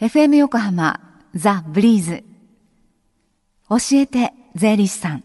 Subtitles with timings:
[0.00, 1.00] FM 横浜
[1.34, 2.22] ザ・ブリーズ。
[3.68, 5.24] 教えて税理士さん。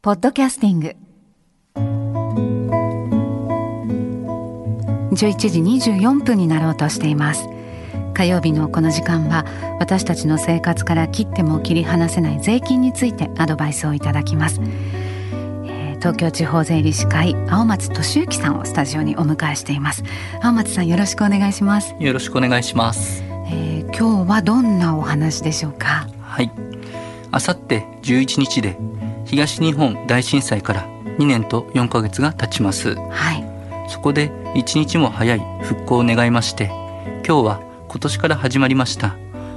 [0.00, 0.96] ポッドキャスティング。
[5.12, 5.16] 11
[5.50, 5.60] 時
[6.00, 7.46] 24分になろうとしています。
[8.14, 9.44] 火曜日のこの時間は
[9.78, 14.62] 私たちの生活から切っても切り離せない税金についてアドバイスをいただきます。
[15.98, 20.04] 東京地方税理士会青松俊之さんをスタジオにお迎えしています。
[20.40, 21.94] 青松さんよろしくお願いします。
[22.00, 23.22] よろしくお願いします、
[23.96, 26.06] 今日はどんなお話でしょうか？
[26.20, 26.50] はい。
[27.30, 28.78] あさって11日で
[29.24, 30.86] 東日本大震災から
[31.18, 32.94] 2年と4ヶ月が経ちます。
[32.94, 33.44] はい。
[33.88, 36.66] そこで一日も早い復興を願いまして
[37.26, 39.16] 今日は今年から始まりました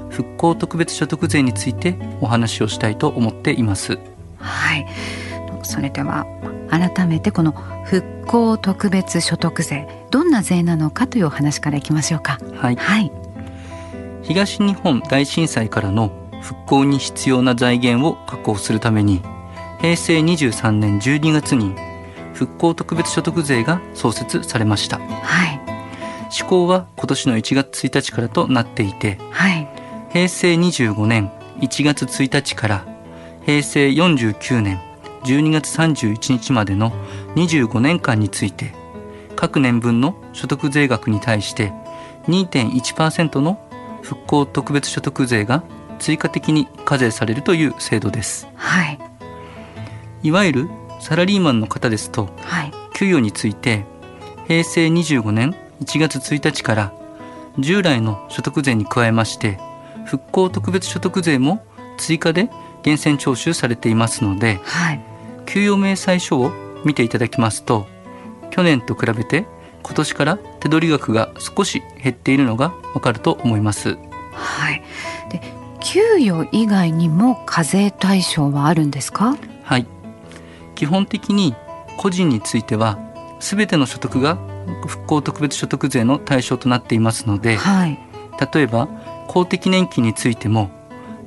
[0.09, 3.99] 復興特別所得税についてお話をしたいと思っています。
[4.37, 4.85] はい。
[5.63, 6.25] それでは
[6.69, 7.51] 改めてこの
[7.85, 12.39] 復興特別所得税どんな税なのかというお話からいきましょうか。
[12.55, 13.11] はい、はい
[14.31, 16.09] 東日本大震災からの
[16.41, 19.21] 復興に必要な財源を確保するために
[19.81, 21.75] 平成23年12月に
[22.33, 25.53] 復興特別所得税が創設されました、は
[26.29, 29.67] い、施行は今年の1月1日からとなっていて、はい、
[30.13, 31.29] 平成25年
[31.59, 32.85] 1月1日から
[33.45, 34.79] 平成49年
[35.25, 36.93] 12月31日までの
[37.35, 38.73] 25年間について
[39.35, 41.73] 各年分の所得税額に対して
[42.29, 43.59] 2.1%の
[44.01, 45.63] 復興特別所得税が
[45.99, 48.47] 追加的に課税されるという制度です。
[48.55, 48.99] はい。
[50.23, 53.85] いわゆるサラリーマンの方ですと、はい、給与について
[54.47, 56.93] 平成25年1月1日から
[57.57, 59.59] 従来の所得税に加えまして
[60.05, 61.65] 復興特別所得税も
[61.97, 62.43] 追加で
[62.83, 65.01] 源泉徴収されていますので、はい、
[65.47, 66.51] 給与明細書を
[66.85, 67.87] 見ていただきますと
[68.51, 69.45] 去年と比べて
[69.83, 73.97] 今年から手取り額が少し減っているのがわかると思います。
[74.33, 74.83] はい。
[75.29, 75.41] で、
[75.79, 79.35] 給与以外にも課税対象はあるんですか？
[79.63, 79.87] はい。
[80.75, 81.55] 基本的に
[81.97, 82.97] 個人については
[83.39, 84.37] すべての所得が
[84.87, 87.99] 復興特別所得税の対象となっていますので、はい、
[88.53, 88.87] 例えば
[89.27, 90.69] 公的年金についても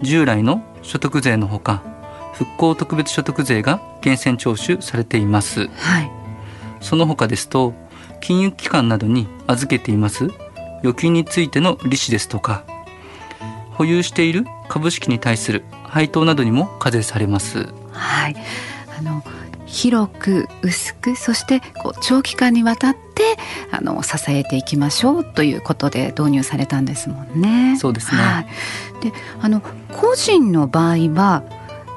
[0.03, 1.83] 従来の所得税のほか
[2.33, 6.11] 復興特別所得税が源泉徴収されています、はい、
[6.81, 7.75] その他ですと
[8.25, 10.31] 金融機関などに預けています
[10.81, 12.65] 預金についての利子ですとか
[13.73, 17.69] 保有している株式に対する配当などにも課税されます。
[17.93, 18.37] はい、
[18.99, 19.23] あの
[19.67, 23.37] 広く薄くそしてこう長期間にわたって
[23.71, 27.77] あの支えていきましょうということで導入されたんですもんね。
[27.77, 28.23] そうですね。
[28.23, 28.47] はい、
[29.03, 29.61] であの
[29.93, 31.43] 個人の場合は、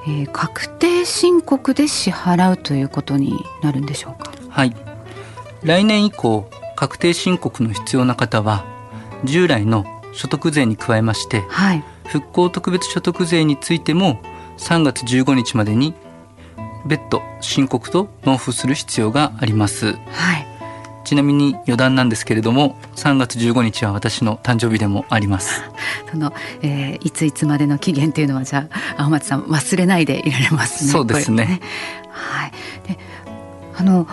[0.08, 4.32] えー、確定申告で支払うということになるんでしょうか？
[4.50, 4.76] はい。
[5.64, 8.66] 来年以降確定申告の必要な方は
[9.24, 14.22] 従来の所得税に加えまして、はい、復興特別所得税についても
[14.58, 15.94] 3月15日までに
[16.86, 20.48] 別途申告と納付する必要があります、はい、
[21.04, 25.62] ちなみに余談なんですけれども3月15日は私の誕生日でもあります。
[26.12, 30.92] その、えー、いついつまでの期限っていうのはじゃあ青松さん忘れないでいられますね。
[30.92, 31.62] そうですね、ね、
[32.10, 32.52] はい。
[32.88, 32.98] で
[33.78, 34.08] あの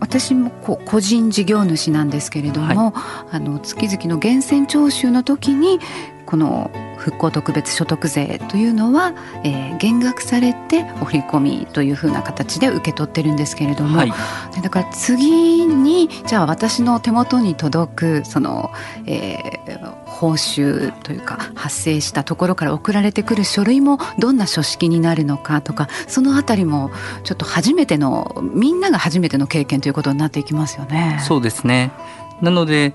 [0.00, 5.80] 私もこ個人事業主なんですけれども、はい、あの月々の源泉徴収の時に
[6.26, 9.14] この復興特別所得税というのは、
[9.44, 14.12] えー、減額されてお振り込みというふうな形で受け取ってるんですけれども、はい、
[14.60, 18.72] だから次にじゃあ私の手元に届くその、
[19.06, 26.90] えー、報酬というか発生したところから送られてくる書類もどんな書式になるのかとかそのあたりも
[27.22, 31.20] ちょっと初めてのみんなが初めての経験ということになっていきますよね。
[31.22, 31.92] そうですね
[32.40, 32.94] なので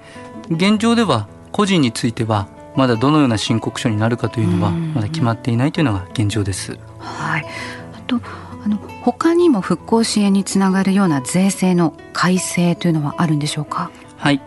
[0.49, 6.77] 現状では個人についてはまだどのような申告書になるかというのはまだ決まっていないというのが現状です。
[6.99, 7.45] はい、
[7.93, 8.19] あと
[8.63, 13.91] あの他にも復興支援につながるような税制の改正というのはあるんでしょうか？
[14.17, 14.41] はい、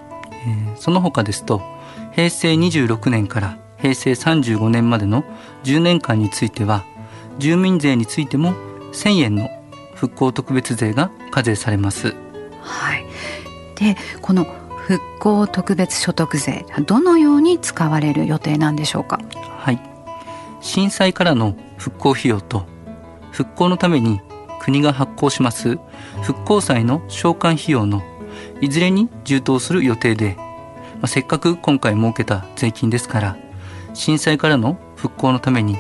[0.46, 1.60] えー、その他ですと
[2.12, 5.24] 平成26年から平成35年までの
[5.64, 6.84] 10年間については
[7.38, 8.54] 住民税についても
[8.92, 9.50] 1000円の
[9.94, 12.14] 復興特別税が課税されます。
[12.62, 13.04] はい、
[13.74, 14.46] でこの
[14.86, 19.18] 復興特別所得税どのように使われる予定なんでしょうか？
[19.58, 19.80] はい。
[20.60, 22.66] 震災からの復興費用と
[23.32, 24.20] 復興のために
[24.60, 25.78] 国が発行します
[26.22, 28.02] 復興債の償還費用の
[28.60, 33.36] いずれに充当する予定で、まあ、せっかく今回設けた税金ですから
[33.92, 35.76] 震災からの復興のために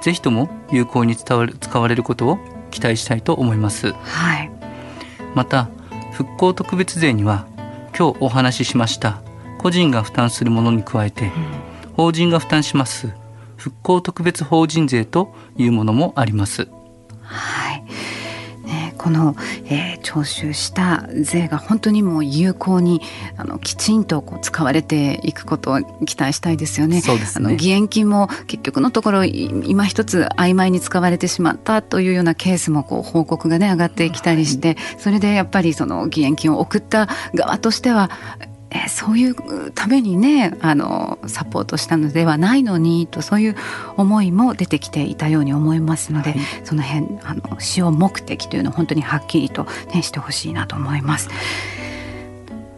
[0.00, 2.38] ぜひとも有効に伝わる使われることを
[2.70, 4.50] 期待したいと思います、はい、
[5.34, 5.68] また
[6.12, 7.46] 復興特別税には
[8.02, 9.22] 今日お話ししました。
[9.58, 11.30] 個人が負担するものに加えて、
[11.96, 13.12] 法人が負担します。
[13.56, 16.66] 復興特別法人税というものもあります。
[17.22, 17.61] はい。
[17.61, 17.61] ね、
[19.02, 19.34] この、
[19.64, 23.00] えー、徴収した税が本当にもう有効に
[23.36, 27.00] あのきちんとこう使われていくことを期待したいですよね。
[27.00, 38.10] そうですねあの義援金も結局のところい今一つ曖昧に使われてしまったというようなケースもこう報告がね上がってきたりして、それでやっぱりその義援金を送った側としては
[38.74, 43.56] えーそういうためにねあのサポートしたのではないのにとそういう
[43.96, 51.28] 思いも出てきていたように思いますので、はいその辺あの使用目的というのを本当にはっきりと、ね、してほしいなと思います。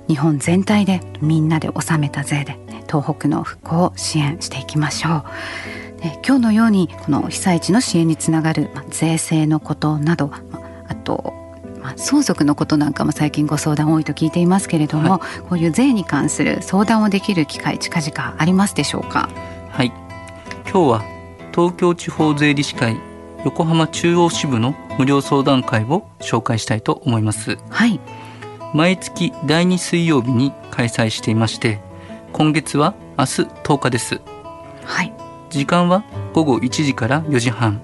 [0.08, 5.24] 日本全体でみんなで納めた税で、ね、東北の復興を支援していきましょ
[5.98, 6.00] う。
[6.00, 11.43] で今日のようにこの被災地の支援につながる、まあ、税制のことなど、まああとまあ、
[11.96, 19.28] 相続のことなんかも最近ご相談多いと聞いていますけれども、こういう税に関する相談をできる機会近々ありますでしょうか？
[19.70, 19.92] はい。
[20.70, 21.04] 今日は
[21.54, 22.96] 東京地方税理士会
[23.44, 27.58] 横浜中央支部の無料相談会を紹介したいと思います。
[27.70, 28.00] はい。
[28.72, 31.80] 毎月第2水曜日に開催していまして
[32.32, 34.20] 今月は明日10日です。
[34.84, 35.12] はい。
[35.50, 36.02] 時間は
[36.32, 37.80] 午後1時から4時半。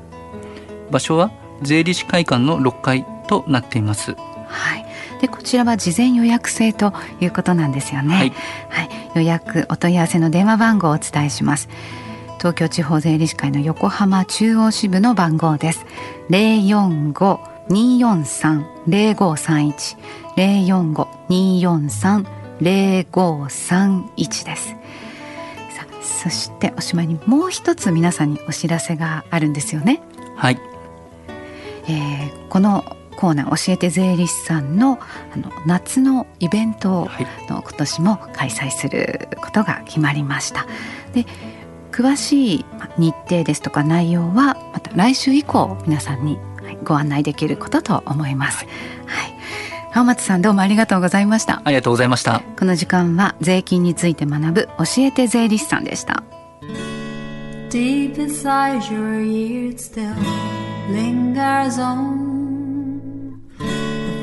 [0.90, 1.30] 場所は
[1.62, 4.16] 税理士会館の6階となっています。
[4.48, 4.84] はい。
[5.20, 8.14] でこちらは事前予約制ということなんですよね。
[8.16, 8.32] はい。
[8.68, 11.68] はい、予約お問い合わせの電話番号をお伝えします。
[12.38, 15.86] 東京地方税理士会の横浜中央支部の番号です。
[16.28, 17.38] 零四五
[17.68, 19.96] 二四三零五三一。
[20.36, 22.26] 零四五二四三
[22.60, 24.74] 零五三一です。
[25.70, 30.02] さあそしておしまいにもう一つ皆さんにお知らせがあるんですよね。
[30.34, 30.58] はい。
[31.86, 32.84] えーこの
[33.20, 34.98] コーナー教えて税理士さんの
[35.32, 40.66] あの夏のイベントをはいの今年も開催することが決まりました。
[41.12, 41.26] で
[41.92, 48.64] 詳しいまあ日程ですとか内容はまた来週以降皆さんにはいご案内できることと思います。
[48.64, 49.34] はい、
[49.92, 51.60] 青松さんどうもありがとうございました。
[51.62, 56.22] ありがとうございましたこの時間は税金について学ぶ教えて税理士さんでした。
[57.68, 60.12] Deep inside your ears still
[60.90, 62.19] lingers on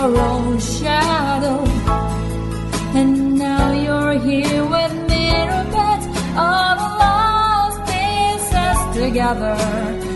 [0.00, 1.62] Your own shadow.
[2.98, 5.26] And now you're here with me,
[5.74, 10.09] beds all the lost pieces together.